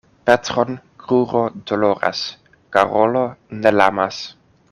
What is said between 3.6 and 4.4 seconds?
lamas.